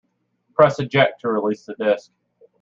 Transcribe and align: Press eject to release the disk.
Press 0.55 0.79
eject 0.79 1.21
to 1.21 1.29
release 1.29 1.63
the 1.65 1.75
disk. 1.75 2.09